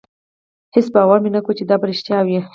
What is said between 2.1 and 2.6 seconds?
وي.